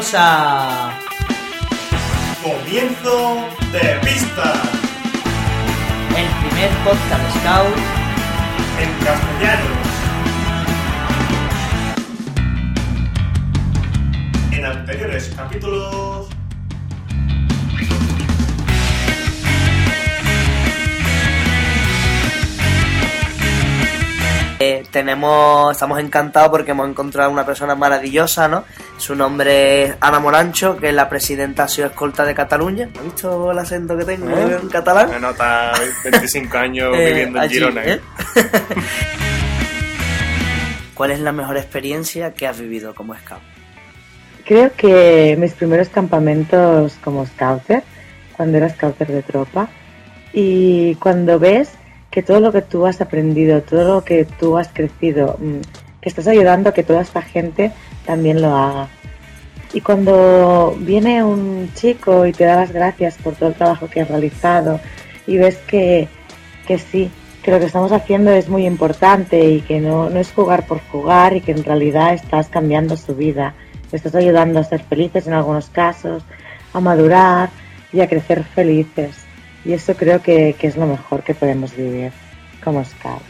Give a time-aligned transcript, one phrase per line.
[0.00, 0.98] Bienvenidos a
[2.42, 4.62] Comienzo de pista
[6.16, 7.76] el primer podcast Scout
[8.80, 9.68] en castellano.
[14.52, 16.29] En anteriores capítulos.
[24.70, 28.64] Eh, tenemos, estamos encantados porque hemos encontrado una persona maravillosa, ¿no?
[28.98, 32.88] Su nombre es Ana Morancho, que es la presidenta Asio Escolta de Cataluña.
[32.96, 34.58] ¿Has visto el acento que tengo ¿Eh?
[34.62, 35.10] en catalán?
[35.10, 35.72] Me nota
[36.04, 37.84] 25 años Eh, viviendo en allí, Girona.
[37.84, 37.94] ¿eh?
[37.94, 38.00] ¿eh?
[40.94, 43.42] ¿Cuál es la mejor experiencia que has vivido como scout?
[44.44, 47.82] Creo que mis primeros campamentos como scouter,
[48.36, 49.68] cuando era scouter de tropa,
[50.32, 51.70] y cuando ves
[52.10, 55.60] que todo lo que tú has aprendido, todo lo que tú has crecido, mm,
[56.00, 57.72] que estás ayudando a que toda esta gente
[58.04, 58.88] también lo haga.
[59.72, 64.00] Y cuando viene un chico y te da las gracias por todo el trabajo que
[64.00, 64.80] has realizado
[65.26, 66.08] y ves que,
[66.66, 67.10] que sí,
[67.44, 70.80] que lo que estamos haciendo es muy importante y que no, no es jugar por
[70.80, 73.54] jugar y que en realidad estás cambiando su vida,
[73.92, 76.24] estás ayudando a ser felices en algunos casos,
[76.72, 77.50] a madurar
[77.92, 79.29] y a crecer felices.
[79.64, 82.12] Y eso creo que, que es lo mejor que podemos vivir
[82.64, 83.22] como scout.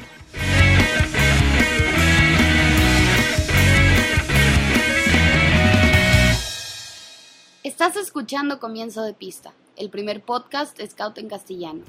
[7.65, 11.81] Estás escuchando Comienzo de Pista, el primer podcast Scout en castellano.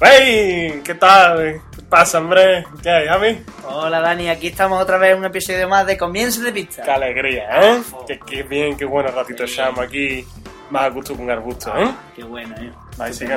[0.00, 0.80] ¡Hey!
[0.82, 1.60] ¿Qué tal?
[1.74, 2.64] ¿Qué pasa, hombre?
[2.82, 3.44] ¿Qué hay, Javi?
[3.66, 6.82] Hola Dani, aquí estamos otra vez en un episodio más de Comienzo de Pista.
[6.82, 7.82] ¡Qué alegría, eh!
[8.06, 10.24] Qué, qué bien, qué bueno ratito echamos aquí.
[10.70, 11.90] Más a gusto con arbusto, ¿eh?
[12.14, 12.72] Qué bueno, ¿eh?
[12.98, 13.36] Ahí sí no.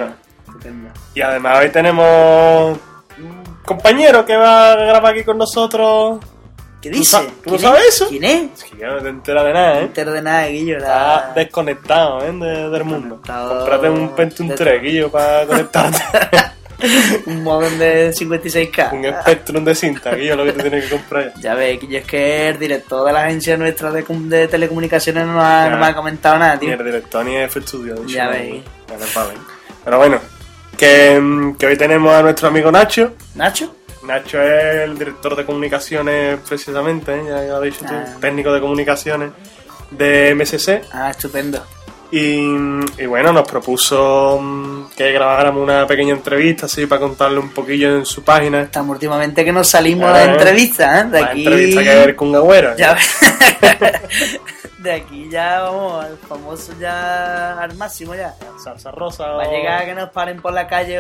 [1.16, 2.78] Y además hoy tenemos
[3.18, 6.20] un compañero que va a grabar aquí con nosotros.
[6.82, 7.18] ¿Qué ¿Tú dice?
[7.44, 7.96] tú ¿Quién sabes es?
[7.96, 8.08] eso?
[8.10, 8.64] ¿Quién es?
[8.64, 9.84] Es que yo no te enteras de nada, No ¿eh?
[9.84, 10.78] entero de nada, Guillo.
[10.78, 11.34] Está La...
[11.34, 12.32] desconectado, ¿eh?
[12.34, 13.22] de- del mundo.
[13.26, 16.00] Comprate un Pentium de 3, Guillo, para conectarte.
[17.26, 18.92] un modem de 56K.
[18.94, 21.34] un Spectrum de cinta, Guillo, lo que te tienes que comprar.
[21.40, 25.26] Ya ves, Guillo, es que el director de la agencia nuestra de, com- de telecomunicaciones
[25.26, 26.74] no, ha- no me ha comentado nada, Ni tío.
[26.74, 27.96] el director ni F Studio.
[27.96, 28.64] de hecho, Ya no- veis.
[29.86, 30.20] Pero bueno,
[30.78, 33.14] que, mm, que hoy tenemos a nuestro amigo Nacho.
[33.36, 33.76] ¿Nacho?
[34.06, 37.22] Nacho es el director de comunicaciones, precisamente, ¿eh?
[37.28, 38.18] ya, ya lo has dicho tú, Ah.
[38.20, 39.32] técnico de comunicaciones
[39.92, 40.82] de MSC.
[40.92, 41.64] Ah, estupendo.
[42.16, 42.46] Y,
[43.02, 47.98] y bueno, nos propuso mm, que grabáramos una pequeña entrevista así para contarle un poquillo
[47.98, 48.62] en su página.
[48.62, 51.08] Estamos últimamente que nos salimos Eh, de entrevistas, ¿eh?
[51.10, 51.40] De Una aquí...
[51.44, 52.78] entrevista que ver con Agüero.
[52.78, 52.96] Ya.
[54.78, 58.36] De aquí ya vamos, al famoso ya al máximo ya.
[58.62, 61.00] Salsa rosa Va a llegar a que nos paren por la calle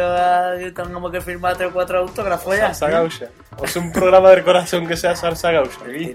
[0.66, 2.74] y tengamos que firmar tres o cuatro autógrafos ya.
[2.74, 3.26] salsa gaucha.
[3.58, 5.78] O sea, un programa del corazón que sea salsa gaucha.
[5.90, 6.14] ¿Eh?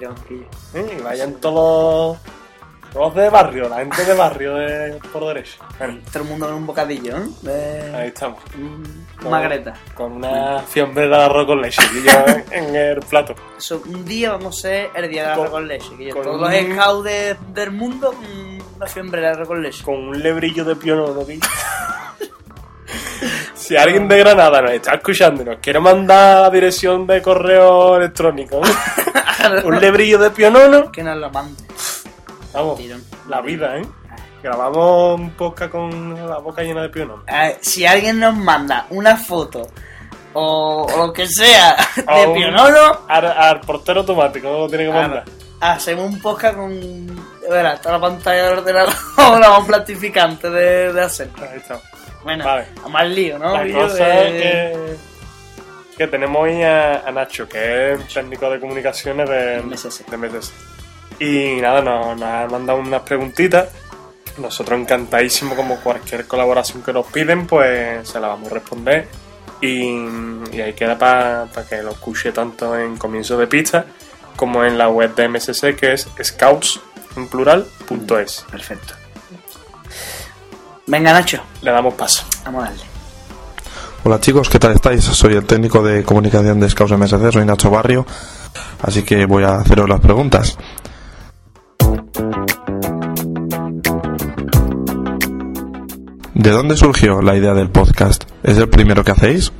[0.74, 2.16] Y vayan todos,
[2.92, 5.58] todos de barrio, la gente de barrio de, por derecho.
[5.78, 7.22] Bueno, Todo el mundo con un bocadillo, ¿eh?
[7.42, 7.96] De...
[7.96, 8.38] ahí estamos.
[8.56, 9.74] Mm, Magreta.
[9.94, 12.12] Con una fiambrera de arroz con leche y yo
[12.50, 13.34] en, el plato.
[13.58, 15.88] Eso, un día vamos a ser el día de Con- arroz con leche.
[15.96, 18.14] Que yo- con todos los un- scouts de- del mundo,
[18.76, 19.84] una fiambre de arroz con leche.
[19.84, 21.40] Con un lebrillo de pionono, tío.
[23.54, 27.96] Si alguien de Granada nos está escuchando y nos quiere mandar la dirección de correo
[27.96, 28.62] electrónico,
[29.64, 31.64] un lebrillo de pionono, Que nos lo mande.
[32.58, 33.02] Vamos, Tirón.
[33.28, 33.82] la vida, ¿eh?
[34.42, 37.24] Grabamos un podcast con la boca llena de pionono.
[37.26, 39.66] A ver, si alguien nos manda una foto
[40.32, 44.84] o, o lo que sea de un- pionono, Al, al portero automático, no lo tiene
[44.84, 45.24] que mandar.
[45.60, 47.28] hacemos un podcast con.
[47.50, 48.92] Verá, toda la pantalla del ordenador
[49.40, 51.30] la vamos plastificante de, de hacer.
[51.40, 51.80] Ahí está.
[52.22, 52.66] Bueno, Vale.
[52.84, 53.54] a más lío, ¿no?
[53.54, 54.96] La Lío cosa de- es que,
[55.96, 59.62] que tenemos hoy a, a Nacho, que es técnico de comunicaciones de de
[60.16, 60.52] MSS.
[61.18, 63.68] Y nada, nos, nos ha mandado unas preguntitas.
[64.38, 69.08] Nosotros encantadísimos, como cualquier colaboración que nos piden, pues se la vamos a responder.
[69.60, 69.88] Y,
[70.52, 73.84] y ahí queda para que lo escuche tanto en comienzo de pista
[74.36, 76.80] como en la web de MSC que es scouts
[77.16, 78.44] en plural.es.
[78.50, 78.94] Perfecto.
[80.86, 82.24] Venga, Nacho, Le damos paso.
[82.44, 82.84] vamos a darle.
[84.04, 85.02] Hola chicos, ¿qué tal estáis?
[85.04, 88.06] Soy el técnico de comunicación de Scouts MSC, soy Nacho Barrio,
[88.80, 90.56] así que voy a haceros las preguntas.
[96.38, 98.22] ¿De dónde surgió la idea del podcast?
[98.44, 99.52] ¿Es el primero que hacéis?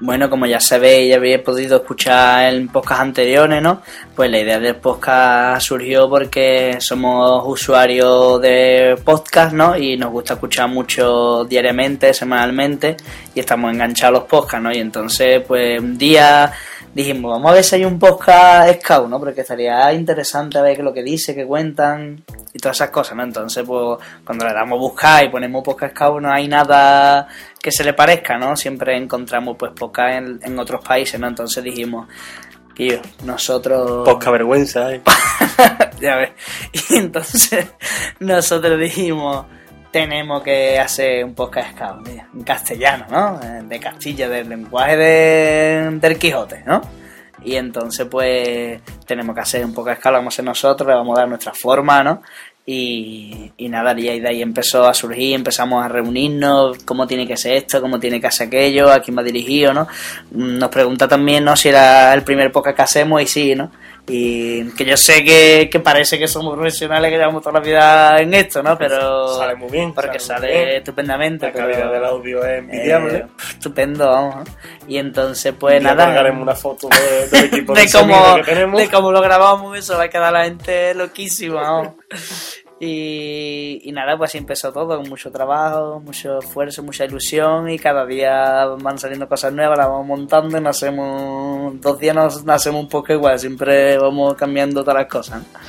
[0.00, 3.82] Bueno, como ya sabéis, ya habéis podido escuchar en podcast anteriores, ¿no?
[4.14, 9.76] Pues la idea del podcast surgió porque somos usuarios de podcast, ¿no?
[9.76, 12.96] Y nos gusta escuchar mucho diariamente, semanalmente,
[13.34, 14.72] y estamos enganchados a los podcasts, ¿no?
[14.72, 16.52] Y entonces, pues un día
[16.94, 19.18] dijimos, vamos a ver si hay un podcast scout, ¿no?
[19.18, 22.22] Porque estaría interesante ver qué es lo que dice, qué cuentan
[22.52, 23.22] y todas esas cosas, ¿no?
[23.22, 27.26] Entonces, pues cuando le damos a buscar y ponemos podcast scout no hay nada
[27.60, 28.56] que se le parezca, ¿no?
[28.56, 31.28] Siempre encontramos pues podcast en, en otros países, ¿no?
[31.28, 32.08] Entonces dijimos,
[32.74, 34.04] tío, nosotros...
[34.04, 35.02] Poca vergüenza, ¿eh?
[36.00, 36.30] ya ves.
[36.90, 37.66] Y entonces
[38.20, 39.46] nosotros dijimos,
[39.92, 43.40] tenemos que hacer un podcast scout, en castellano, ¿no?
[43.42, 46.80] Eh, De Castilla, del lenguaje de, del Quijote, ¿no?
[47.44, 51.16] Y entonces, pues, tenemos que hacer un podcast scout, vamos a hacer nosotros, le vamos
[51.16, 52.22] a dar nuestra forma, ¿no?
[52.64, 57.36] Y, y nada, y de ahí empezó a surgir, empezamos a reunirnos, cómo tiene que
[57.36, 59.88] ser esto, cómo tiene que ser aquello, a quién va dirigido, ¿no?
[60.30, 61.54] Nos pregunta también, ¿no?
[61.54, 63.70] Si era el primer podcast que hacemos y sí, ¿no?
[64.08, 68.20] Y que yo sé que, que parece que somos profesionales, que llevamos toda la vida
[68.20, 68.76] en esto, ¿no?
[68.76, 69.38] Pero...
[69.38, 70.68] Sale muy bien, Porque sale sale, bien.
[70.78, 71.46] estupendamente.
[71.46, 73.16] La pero, calidad del audio es envidiable.
[73.18, 74.48] eh, estupendo, vamos.
[74.88, 76.06] Y entonces, pues día nada.
[76.06, 78.80] colgaremos una foto de- del equipo de, de cómo, que tenemos.
[78.80, 81.60] de cómo lo grabamos, eso va a quedar la gente loquísima.
[81.62, 81.94] vamos.
[82.84, 87.78] Y, y nada, pues así empezó todo, con mucho trabajo, mucho esfuerzo, mucha ilusión y
[87.78, 92.48] cada día van saliendo cosas nuevas, las vamos montando y nos hacemos, dos días nos,
[92.48, 95.42] hacemos un poco igual, siempre vamos cambiando todas las cosas.
[95.42, 95.60] ¿no?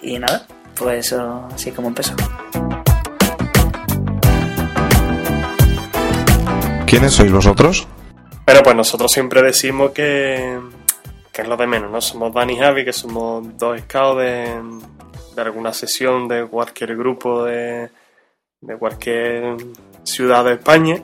[0.00, 2.14] Y nada, pues eso, así es como empezó.
[6.86, 7.86] ¿Quiénes sois vosotros?
[8.46, 10.58] Pero pues nosotros siempre decimos que,
[11.30, 12.00] que es lo de menos, ¿no?
[12.00, 14.62] Somos Dani y Javi, que somos dos scouts de,
[15.34, 17.90] de alguna sesión de cualquier grupo de,
[18.60, 19.56] de cualquier
[20.04, 21.02] ciudad de España.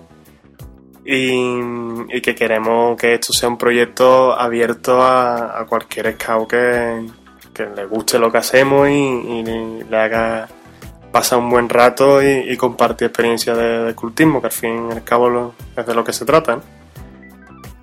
[1.05, 7.07] Y, que queremos que esto sea un proyecto abierto a, a cualquier scout que,
[7.59, 9.43] que le guste lo que hacemos y,
[9.89, 10.49] le haga
[11.11, 15.05] pasar un buen rato y, y compartir experiencias de, cultismo, que al fin y al
[15.05, 16.61] cabo es de lo que se trata.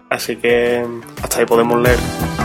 [0.10, 0.86] Así que
[1.22, 2.45] hasta ahí podemos leer.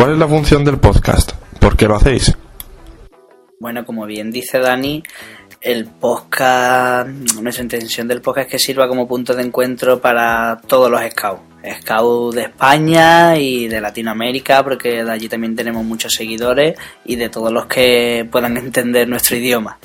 [0.00, 1.32] ¿Cuál es la función del podcast?
[1.60, 2.34] ¿Por qué lo hacéis?
[3.60, 5.02] Bueno, como bien dice Dani,
[5.60, 7.06] el podcast,
[7.38, 11.42] nuestra intención del podcast es que sirva como punto de encuentro para todos los scouts.
[11.82, 17.28] Scouts de España y de Latinoamérica, porque de allí también tenemos muchos seguidores y de
[17.28, 19.78] todos los que puedan entender nuestro idioma.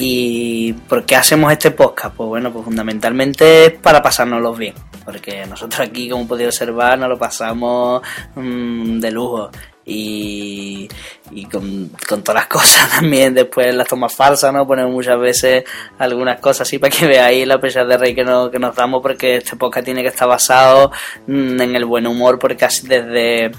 [0.00, 2.14] ¿Y por qué hacemos este podcast?
[2.14, 4.74] Pues bueno, pues fundamentalmente es para pasárnoslo bien.
[5.04, 8.00] Porque nosotros aquí, como podéis observar, nos lo pasamos
[8.36, 9.50] mm, de lujo.
[9.84, 10.88] Y,
[11.32, 14.68] y con, con todas las cosas también, después las tomas falsas, ¿no?
[14.68, 15.64] Ponemos muchas veces
[15.98, 19.02] algunas cosas así para que veáis la presa de rey que nos, que nos damos,
[19.02, 20.92] porque este podcast tiene que estar basado
[21.26, 23.50] mm, en el buen humor, porque así desde,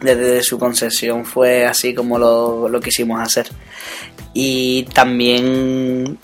[0.00, 3.48] desde su concesión fue así como lo, lo quisimos hacer.
[4.34, 6.18] Y también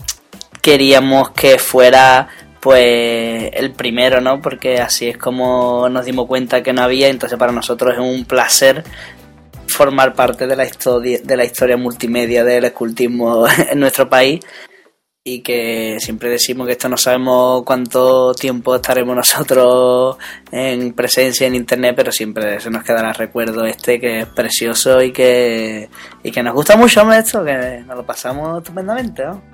[0.61, 2.29] queríamos que fuera
[2.61, 4.41] pues el primero, ¿no?
[4.41, 8.25] Porque así es como nos dimos cuenta que no había, entonces para nosotros es un
[8.25, 8.85] placer
[9.67, 14.41] formar parte de la historia de la historia multimedia del escultismo en nuestro país
[15.25, 20.17] y que siempre decimos que esto no sabemos cuánto tiempo estaremos nosotros
[20.51, 25.13] en presencia en internet, pero siempre se nos quedará recuerdo este que es precioso y
[25.13, 25.89] que,
[26.25, 29.53] y que nos gusta mucho esto, que nos lo pasamos estupendamente, ¿no?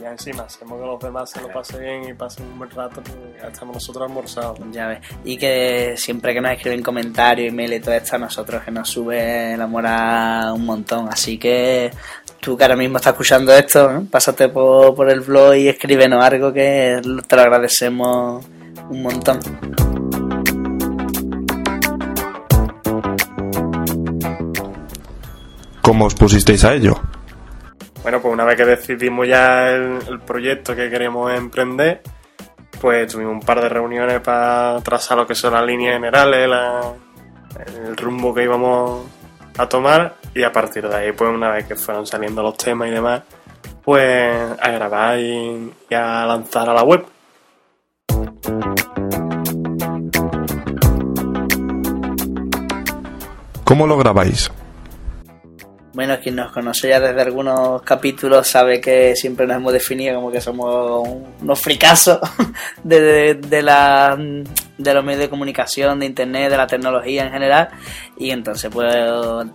[0.00, 3.02] Ya encima hacemos que los demás se lo pasen bien y pasen un buen rato,
[3.02, 4.58] pues ya estamos nosotros almorzados.
[4.72, 5.00] Ya ves.
[5.24, 8.88] Y que siempre que nos escriben comentarios, email y todo esto, a nosotros que nos
[8.88, 11.06] sube la moral un montón.
[11.10, 11.90] Así que
[12.40, 14.04] tú que ahora mismo estás escuchando esto, ¿no?
[14.10, 18.44] pásate por, por el blog y escríbenos algo que te lo agradecemos
[18.88, 19.40] un montón.
[25.82, 27.00] ¿Cómo os pusisteis a ello?
[28.02, 32.02] Bueno, pues una vez que decidimos ya el, el proyecto que queríamos emprender,
[32.80, 36.92] pues tuvimos un par de reuniones para trazar lo que son las líneas generales, la-
[37.86, 39.06] el rumbo que íbamos
[39.58, 42.88] a tomar y a partir de ahí, pues una vez que fueron saliendo los temas
[42.88, 43.22] y demás,
[43.82, 47.04] pues a grabar y, y a lanzar a la web.
[53.64, 54.50] ¿Cómo lo grabáis?
[55.92, 60.30] Bueno, quien nos conoce ya desde algunos capítulos sabe que siempre nos hemos definido como
[60.30, 61.08] que somos
[61.40, 62.20] unos fricazos
[62.84, 64.16] de, de, de la,
[64.82, 67.68] de los medios de comunicación, de internet, de la tecnología en general.
[68.16, 68.94] Y entonces, pues,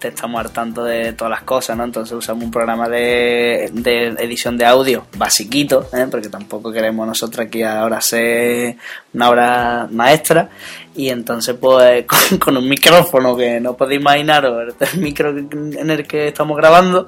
[0.01, 1.84] estamos al tanto de todas las cosas, ¿no?
[1.84, 6.08] Entonces usamos un programa de, de edición de audio basiquito, ¿eh?
[6.10, 8.77] porque tampoco queremos nosotros aquí ahora ser
[9.13, 10.50] una obra maestra.
[10.96, 16.05] Y entonces, pues, con, con un micrófono que no podéis imaginaros, el micro en el
[16.08, 17.08] que estamos grabando,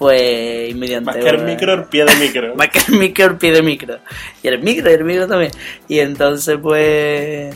[0.00, 2.54] pues mediante Más que el micro, el pie de micro.
[2.54, 3.98] más que el micro, el pie de micro.
[4.42, 5.52] Y el micro, y el micro también.
[5.88, 7.54] Y entonces, pues,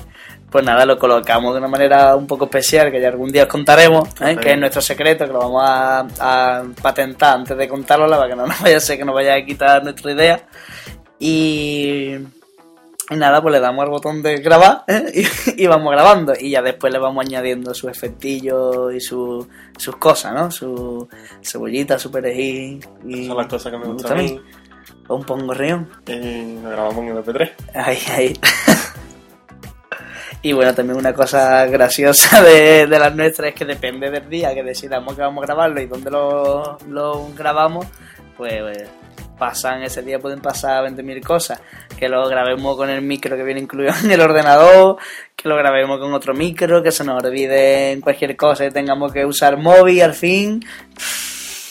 [0.50, 3.48] pues nada, lo colocamos de una manera un poco especial, que ya algún día os
[3.48, 4.36] contaremos, ¿eh?
[4.38, 8.36] que es nuestro secreto, que lo vamos a, a patentar antes de contarlo, para que
[8.36, 10.42] no nos vaya a ser que nos vaya a quitar nuestra idea.
[11.18, 12.16] Y,
[13.10, 15.04] y nada, pues le damos al botón de grabar ¿eh?
[15.56, 16.32] y, y vamos grabando.
[16.38, 19.46] Y ya después le vamos añadiendo sus efectillos y su-
[19.76, 20.50] sus cosas, ¿no?
[20.50, 21.08] Su
[21.42, 22.84] cebollita, su perejil.
[23.06, 24.40] Y Son las cosas que me gustan a mí.
[25.08, 25.90] O un pongorrión.
[26.06, 27.50] Y lo grabamos en MP3.
[27.74, 28.40] Ahí, ahí.
[30.42, 34.52] Y bueno, también una cosa graciosa de, de las nuestras es que depende del día
[34.52, 37.86] que decidamos que vamos a grabarlo y dónde lo, lo grabamos,
[38.36, 38.86] pues, eh,
[39.44, 41.60] pasan, ese día pueden pasar 20.000 cosas.
[41.98, 44.96] Que lo grabemos con el micro que viene incluido en el ordenador,
[45.36, 49.12] que lo grabemos con otro micro, que se nos olvide en cualquier cosa y tengamos
[49.12, 50.64] que usar móvil al fin.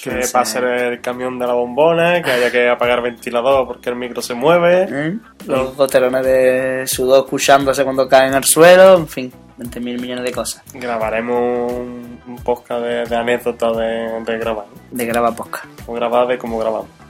[0.03, 4.21] Que pase el camión de la bombona, que haya que apagar ventilador porque el micro
[4.21, 4.85] se mueve.
[4.91, 5.17] ¿eh?
[5.47, 10.61] Los goterones de sudor escuchándose cuando caen al suelo, en fin, 20.000 millones de cosas.
[10.73, 14.65] Grabaremos un, un podcast de, de anécdotas de, de grabar.
[14.91, 15.65] De grabar podcast.
[15.87, 17.02] O grabar de cómo grabamos.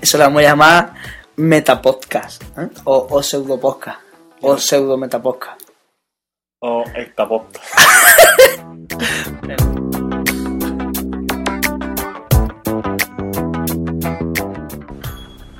[0.00, 0.94] Eso lo vamos a llamar
[1.36, 2.68] metapodcast, ¿eh?
[2.84, 4.00] o, o pseudo podcast,
[4.42, 5.62] o pseudo metapodcast.
[6.60, 7.42] o hectapod.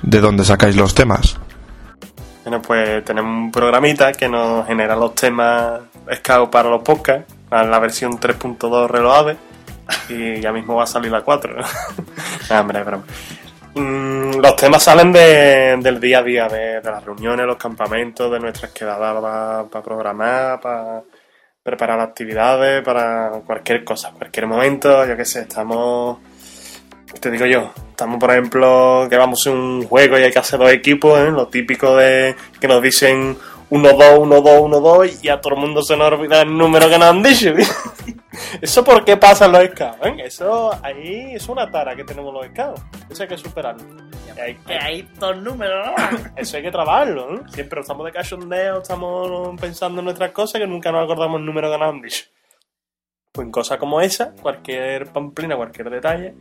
[0.03, 1.37] ¿De dónde sacáis los temas?
[2.43, 5.81] Bueno, pues tenemos un programita que nos genera los temas
[6.15, 9.37] scout para los podcasts, la versión 3.2 reloadable,
[10.09, 11.55] y ya mismo va a salir la 4.
[12.49, 13.03] no, hombre, es broma.
[13.73, 18.31] Mm, los temas salen de- del día a día, de, de las reuniones, los campamentos,
[18.31, 21.01] de nuestras quedadas para programar, para
[21.63, 26.17] preparar actividades, para cualquier cosa, cualquier momento, yo qué sé, estamos
[27.19, 30.57] te digo yo, estamos por ejemplo que vamos a un juego y hay que hacer
[30.57, 31.29] dos equipos, ¿eh?
[31.29, 33.37] lo típico de que nos dicen
[33.71, 37.07] 1-2, 1-2, 1-2 y a todo el mundo se nos olvida el número que nos
[37.07, 37.51] han dicho.
[38.61, 40.05] ¿Eso por qué pasa en los scouts?
[40.05, 40.15] eh?
[40.25, 42.81] Eso ahí es una tara que tenemos los scouts.
[43.09, 43.83] Eso hay que superarlo.
[44.41, 46.17] Hay- Que hay dos números, ¿no?
[46.35, 47.35] eso hay que trabajarlo.
[47.35, 47.39] ¿eh?
[47.49, 51.71] Siempre estamos de cachondeo, estamos pensando en nuestras cosas que nunca nos acordamos el número
[51.71, 52.25] que nos han dicho.
[53.31, 56.35] Pues en cosas como esa, cualquier pamplina, cualquier detalle,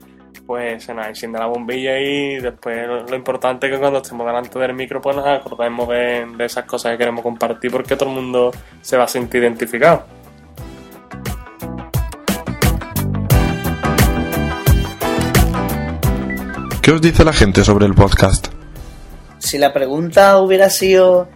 [0.46, 4.26] pues se nos enciende la bombilla y después lo, lo importante es que cuando estemos
[4.26, 8.08] delante del micro pues nos acordemos de, de esas cosas que queremos compartir porque todo
[8.08, 8.50] el mundo
[8.82, 10.04] se va a sentir identificado.
[16.82, 18.48] ¿Qué os dice la gente sobre el podcast?
[19.38, 21.28] Si la pregunta hubiera sido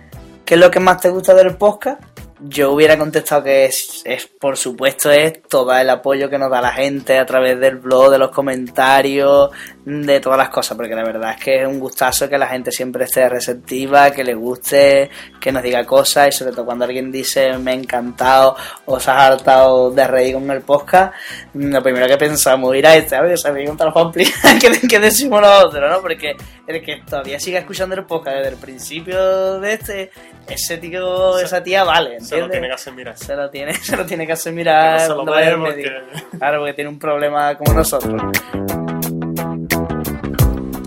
[0.45, 2.14] ¿qué es lo que más te gusta del podcast?
[2.47, 6.61] Yo hubiera contestado que es, es, por supuesto es todo el apoyo que nos da
[6.61, 9.51] la gente a través del blog, de los comentarios,
[9.87, 12.71] de todas las cosas, porque la verdad es que es un gustazo que la gente
[12.71, 15.09] siempre esté receptiva, que le guste,
[15.41, 19.11] que nos diga cosas y sobre todo cuando alguien dice me ha encantado o se
[19.11, 21.15] ha hartado de reír con el podcast,
[21.55, 25.91] lo primero que pensamos ir este, a ver, se me pamplinas que, que decimos nosotros,
[25.91, 26.01] ¿no?
[26.03, 26.37] Porque
[26.67, 30.11] el que todavía siga escuchando el podcast desde el principio de este,
[30.49, 32.51] ese tío, esa tía vale, Se lo ¿entiendes?
[32.53, 33.19] tiene que hacer mirar.
[33.19, 36.03] Se lo tiene, se lo tiene que hacer mirar Que no se lo vaya porque-
[36.39, 38.23] Claro, porque tiene un problema como nosotros.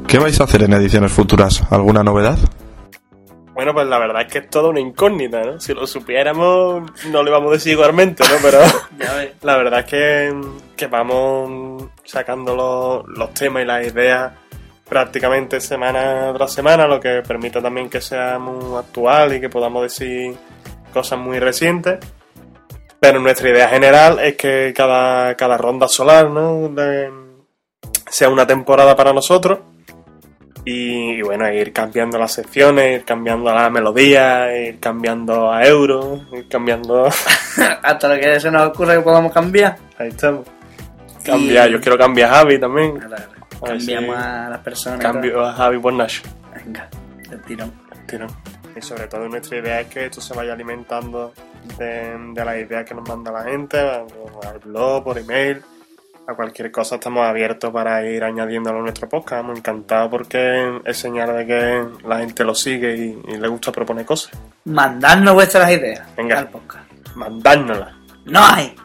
[0.07, 1.61] ¿Qué vais a hacer en ediciones futuras?
[1.69, 2.37] ¿Alguna novedad?
[3.53, 5.59] Bueno, pues la verdad es que es toda una incógnita, ¿no?
[5.59, 8.35] Si lo supiéramos, no lo íbamos a decir igualmente, ¿no?
[8.41, 8.59] Pero
[9.41, 10.41] la verdad es que,
[10.75, 14.31] que vamos sacando los, los temas y las ideas
[14.89, 19.83] prácticamente semana tras semana, lo que permite también que sea muy actual y que podamos
[19.83, 20.35] decir
[20.93, 21.99] cosas muy recientes.
[22.99, 26.69] Pero nuestra idea general es que cada, cada ronda solar, ¿no?
[26.69, 27.11] De-
[28.09, 29.59] sea una temporada para nosotros.
[30.65, 36.21] Y, y bueno, ir cambiando las secciones, ir cambiando la melodía, ir cambiando a euro,
[36.33, 37.05] ir cambiando.
[37.83, 39.77] Hasta lo que se nos ocurra que podamos cambiar.
[39.97, 40.45] Ahí estamos.
[41.23, 42.97] Cambiar, Y- yo quiero cambiar a Javi también.
[43.01, 43.07] A
[43.61, 44.99] A ver Cambiamos a las personas.
[44.99, 46.21] Cambio a Javi por Nacho.
[46.55, 46.89] Venga,
[47.29, 47.73] del tirón.
[48.07, 48.27] Tiro.
[48.75, 51.33] Y sobre todo nuestra idea es que esto se vaya alimentando
[51.77, 55.61] de, de las ideas que nos manda la gente, al blog, por email,
[56.27, 59.43] a cualquier cosa estamos abiertos para ir añadiéndolo a nuestro podcast.
[59.43, 63.71] Hemos encantado porque es señal de que la gente lo sigue y, y le gusta
[63.71, 64.31] proponer cosas.
[64.65, 66.39] Mandadnos vuestras ideas Venga.
[66.39, 66.89] al podcast.
[67.15, 67.95] Mandárnoslas.
[68.25, 68.75] ¡No hay!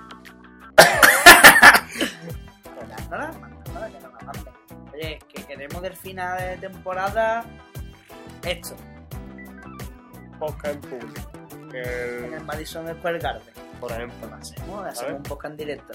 [5.63, 7.45] Queremos del final de temporada
[8.45, 8.75] esto,
[10.41, 11.31] Podcast en público.
[11.73, 13.55] en El- Madison Square Garden.
[13.79, 14.29] por ejemplo.
[14.29, 15.93] Lo hacemos, hacemos un podcast en directo.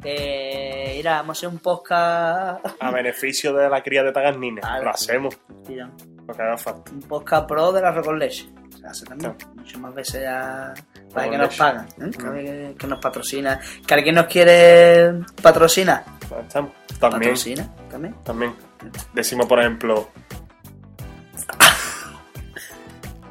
[0.00, 2.64] Que, mira, vamos a hacer un podcast...
[2.78, 4.60] A beneficio de la cría de tagarnina.
[4.62, 4.84] Vale.
[4.84, 5.36] Lo hacemos,
[5.68, 5.90] Mira,
[6.24, 6.92] lo que haga falta.
[6.92, 8.48] un podcast pro de la con leche.
[8.80, 9.34] Se hace también.
[9.56, 10.72] Muchas más veces ya
[11.12, 11.88] para que nos pagan.
[12.00, 12.10] ¿eh?
[12.16, 13.58] Que, que nos patrocina.
[13.84, 16.04] Que alguien nos quiere patrocinar.
[16.32, 16.70] Ahí estamos.
[17.00, 18.14] También, Patrocina también.
[18.22, 18.67] también.
[19.14, 20.08] Decimos, por ejemplo,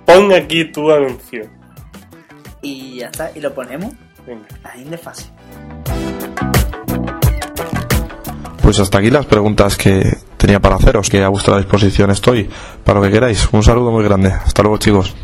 [0.05, 1.49] pon aquí tu anuncio.
[2.61, 3.31] Y ya está.
[3.35, 3.93] Y lo ponemos
[4.25, 4.47] Venga.
[4.63, 5.31] ahí de fácil.
[8.61, 12.49] Pues hasta aquí las preguntas que tenía para haceros, que a vuestra disposición estoy
[12.83, 13.47] para lo que queráis.
[13.53, 14.29] Un saludo muy grande.
[14.29, 15.15] Hasta luego chicos.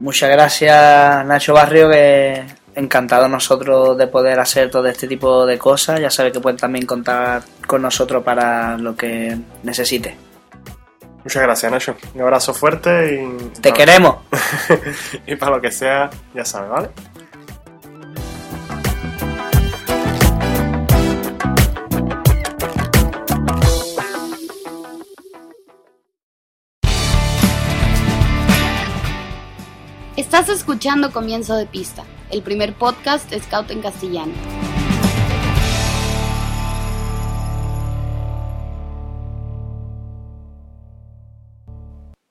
[0.00, 2.44] Muchas gracias, Nacho Barrio, que
[2.76, 6.00] encantado nosotros de poder hacer todo este tipo de cosas.
[6.00, 10.16] Ya sabes que pueden también contar con nosotros para lo que necesite.
[11.24, 11.96] Muchas gracias, Nacho.
[12.14, 13.60] Un abrazo fuerte y.
[13.60, 14.18] Te queremos.
[15.26, 16.88] y para lo que sea, ya sabes, ¿vale?
[30.16, 34.32] Estás escuchando Comienzo de Pista, el primer podcast Scout en castellano.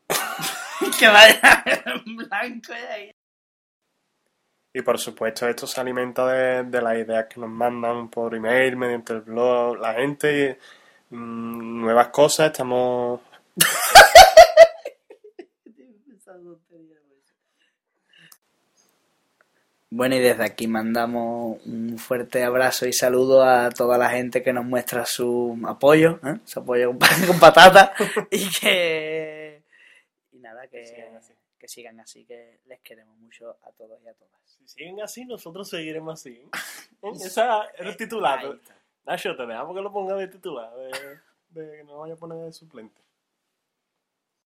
[0.99, 3.11] que vaya en blanco y ahí.
[4.73, 8.75] Y por supuesto, esto se alimenta de, de las ideas que nos mandan por email,
[8.75, 10.59] mediante el blog, la gente.
[11.09, 13.21] y, mm, nuevas cosas, estamos.
[19.97, 24.51] Bueno, y desde aquí mandamos un fuerte abrazo y saludo a toda la gente que
[24.51, 26.41] nos muestra su apoyo, ¿eh?
[26.43, 27.93] su apoyo con, con patata
[28.29, 29.63] y que
[30.33, 31.33] y nada que, sigan así.
[31.57, 34.37] que sigan así, que les queremos mucho a todos y a todas.
[34.43, 36.43] Si siguen así, nosotros seguiremos así.
[37.23, 38.43] Esa era el titular.
[39.05, 42.39] Nacho, te dejamos que lo ponga de titular, de, de que no vaya a poner
[42.39, 42.99] de suplente.